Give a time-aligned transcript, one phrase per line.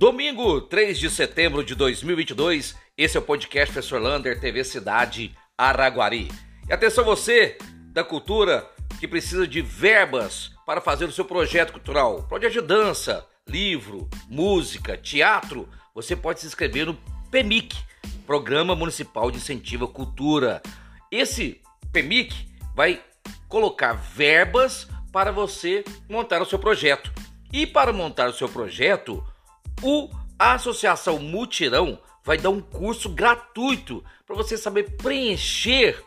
[0.00, 6.30] Domingo, 3 de setembro de 2022, esse é o podcast Professor Lander, TV Cidade Araguari.
[6.66, 7.58] E atenção você
[7.92, 8.66] da cultura
[8.98, 14.96] que precisa de verbas para fazer o seu projeto cultural, projeto de dança, livro, música,
[14.96, 16.98] teatro, você pode se inscrever no
[17.30, 17.76] PEMIC,
[18.26, 20.62] Programa Municipal de Incentivo à Cultura.
[21.12, 21.60] Esse
[21.92, 23.04] PEMIC vai
[23.50, 27.12] colocar verbas para você montar o seu projeto.
[27.52, 29.22] E para montar o seu projeto,
[29.82, 30.08] o
[30.38, 36.02] a Associação Mutirão vai dar um curso gratuito para você saber preencher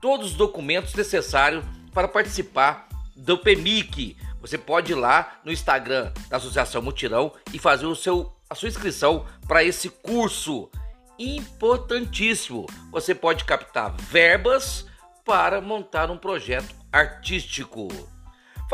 [0.00, 4.16] todos os documentos necessários para participar do PEMIC.
[4.40, 8.68] Você pode ir lá no Instagram da Associação Mutirão e fazer o seu, a sua
[8.68, 10.70] inscrição para esse curso.
[11.18, 12.66] Importantíssimo!
[12.92, 14.86] Você pode captar verbas
[15.24, 17.88] para montar um projeto artístico.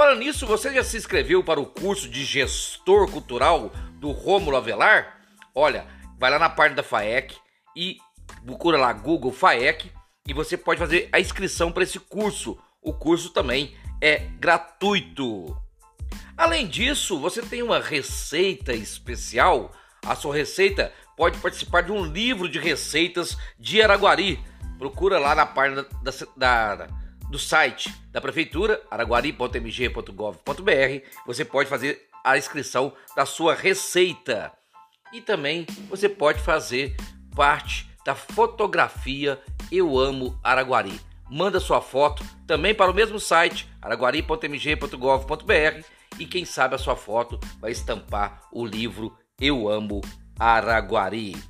[0.00, 5.20] Falando nisso, você já se inscreveu para o curso de gestor cultural do Rômulo Avelar?
[5.54, 5.86] Olha,
[6.18, 7.36] vai lá na página da FAEC
[7.76, 7.98] e
[8.42, 9.92] procura lá Google FAEC
[10.26, 12.58] e você pode fazer a inscrição para esse curso.
[12.80, 15.54] O curso também é gratuito.
[16.34, 19.70] Além disso, você tem uma receita especial.
[20.02, 24.42] A sua receita pode participar de um livro de receitas de Araguari.
[24.78, 26.99] Procura lá na página da, da, da
[27.30, 34.52] do site da prefeitura, araguari.mg.gov.br, você pode fazer a inscrição da sua receita.
[35.12, 36.96] E também você pode fazer
[37.34, 41.00] parte da fotografia Eu Amo Araguari.
[41.30, 45.84] Manda sua foto também para o mesmo site, araguari.mg.gov.br,
[46.18, 50.00] e quem sabe a sua foto vai estampar o livro Eu Amo
[50.38, 51.49] Araguari.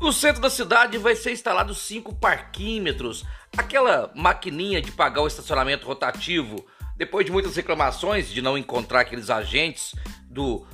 [0.00, 3.24] No centro da cidade vai ser instalado cinco parquímetros,
[3.56, 6.64] aquela maquininha de pagar o estacionamento rotativo.
[6.96, 9.94] Depois de muitas reclamações de não encontrar aqueles agentes
[10.30, 10.66] do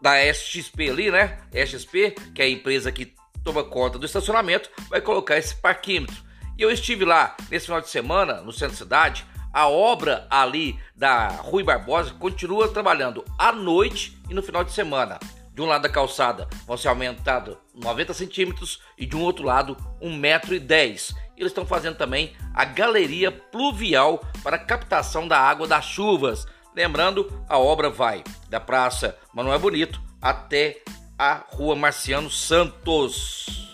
[0.00, 1.38] da SXP ali, né?
[1.52, 6.16] SXP, que é a empresa que toma conta do estacionamento, vai colocar esse parquímetro.
[6.56, 9.26] E eu estive lá nesse final de semana, no centro da cidade.
[9.52, 15.18] A obra ali da Rui Barbosa continua trabalhando à noite e no final de semana.
[15.58, 19.76] De um lado da calçada vão ser aumentados 90 centímetros e de um outro lado
[20.00, 20.54] 1,10 metro.
[20.54, 21.12] E dez.
[21.36, 26.46] Eles estão fazendo também a galeria pluvial para captação da água das chuvas.
[26.76, 30.80] Lembrando, a obra vai da Praça Manuel Bonito até
[31.18, 33.68] a Rua Marciano Santos.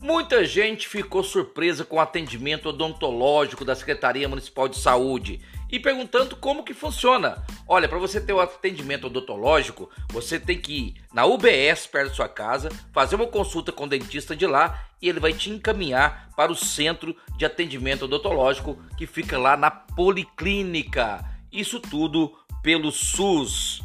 [0.00, 5.40] Muita gente ficou surpresa com o atendimento odontológico da Secretaria Municipal de Saúde
[5.70, 7.44] e perguntando como que funciona.
[7.66, 12.14] Olha, para você ter o atendimento odontológico, você tem que ir na UBS perto da
[12.14, 16.30] sua casa, fazer uma consulta com o dentista de lá e ele vai te encaminhar
[16.36, 21.24] para o centro de atendimento odontológico que fica lá na Policlínica.
[21.50, 22.32] Isso tudo
[22.62, 23.82] pelo SUS.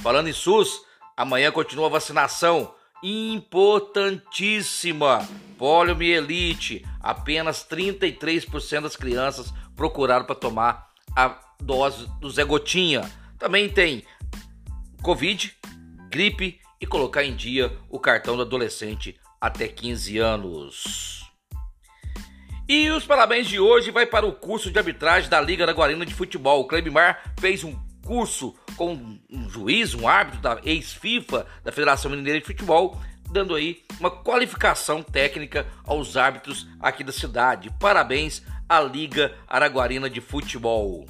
[0.00, 0.82] Falando em SUS,
[1.16, 5.26] amanhã continua a vacinação importantíssima.
[5.58, 13.10] Poliomielite, apenas 33% das crianças procuraram para tomar a dose do Zé Gotinha.
[13.38, 14.04] Também tem
[15.02, 15.54] Covid,
[16.10, 21.20] gripe e colocar em dia o cartão do adolescente até 15 anos.
[22.68, 26.06] E os parabéns de hoje vai para o curso de arbitragem da Liga da Guarina
[26.06, 26.60] de Futebol.
[26.60, 32.38] O Clebimar fez um curso com um juiz, um árbitro da ex-FIFA da Federação Mineira
[32.38, 37.70] de Futebol, dando aí uma qualificação técnica aos árbitros aqui da cidade.
[37.78, 41.06] Parabéns à Liga Araguarina de Futebol.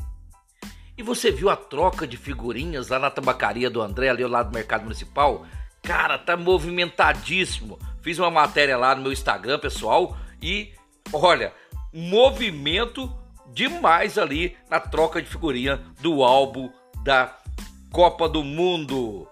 [0.96, 4.50] E você viu a troca de figurinhas lá na tabacaria do André, ali ao lado
[4.50, 5.46] do Mercado Municipal?
[5.82, 7.78] Cara, tá movimentadíssimo.
[8.02, 10.72] Fiz uma matéria lá no meu Instagram, pessoal, e
[11.12, 11.54] olha,
[11.92, 13.10] movimento
[13.52, 16.70] demais ali na troca de figurinha do álbum
[17.02, 17.36] da
[17.90, 19.26] Copa do Mundo.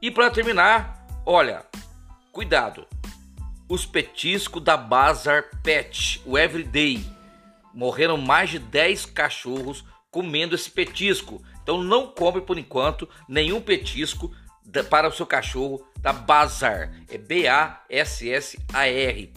[0.00, 1.64] E para terminar, olha,
[2.34, 2.86] cuidado.
[3.68, 7.06] Os petiscos da Bazar Pet, o Everyday
[7.72, 11.40] morreram mais de 10 cachorros comendo esse petisco.
[11.62, 14.34] Então não compre por enquanto nenhum petisco
[14.90, 16.92] para o seu cachorro da Bazar.
[17.08, 17.76] É B-A-S-S-A-R,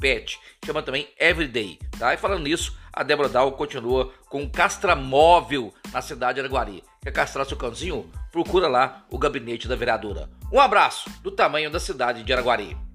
[0.01, 0.39] Pet.
[0.65, 1.77] Chama também Everyday.
[1.99, 2.15] Tá?
[2.15, 6.83] E falando nisso, a Débora Dal continua com castramóvel na cidade de Araguari.
[7.03, 8.11] Quer castrar seu cãozinho?
[8.31, 10.29] Procura lá o gabinete da vereadora.
[10.51, 12.86] Um abraço do tamanho da cidade de Araguari.